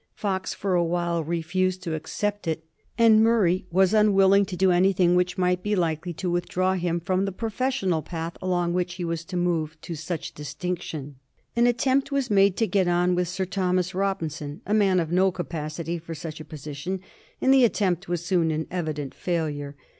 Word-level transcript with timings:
Fox 0.15 0.51
for 0.51 0.73
a 0.73 0.83
while 0.83 1.23
refused 1.23 1.83
to 1.83 1.93
accept 1.93 2.47
it, 2.47 2.65
and 2.97 3.23
Murray 3.23 3.67
was 3.69 3.93
unwilling 3.93 4.39
1757. 4.41 4.47
ADMIRAL 4.49 4.55
BYNG. 4.55 4.55
297 4.57 4.57
to 4.57 4.57
do 4.57 4.71
anything 4.71 5.15
which 5.15 5.37
might 5.37 5.61
be 5.61 5.75
likely 5.75 6.13
to 6.13 6.31
withdraw 6.31 6.73
him 6.73 6.99
from 6.99 7.25
the 7.25 7.31
professional 7.31 8.01
path 8.01 8.35
along 8.41 8.73
which 8.73 8.95
he 8.95 9.05
was 9.05 9.23
to 9.23 9.37
move 9.37 9.79
to 9.81 9.93
SQch 9.93 10.33
distinction. 10.33 11.17
An 11.55 11.67
attempt 11.67 12.11
was 12.11 12.31
made 12.31 12.57
to 12.57 12.65
get 12.65 12.87
on 12.87 13.13
with 13.13 13.27
a 13.27 13.29
Sir 13.31 13.45
Thomas 13.45 13.93
Robinson, 13.93 14.61
a 14.65 14.73
man 14.73 14.99
of 14.99 15.11
no 15.11 15.31
capacity 15.31 15.99
for 15.99 16.15
such 16.15 16.39
a 16.39 16.45
position, 16.45 16.99
and 17.39 17.53
the 17.53 17.63
attempt 17.63 18.09
was 18.09 18.25
soon 18.25 18.49
an 18.49 18.65
evident 18.71 19.13
failure. 19.13 19.75